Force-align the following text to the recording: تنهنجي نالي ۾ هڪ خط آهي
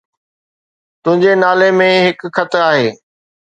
تنهنجي 1.03 1.33
نالي 1.43 1.69
۾ 1.83 1.91
هڪ 2.07 2.19
خط 2.35 2.59
آهي 2.67 2.91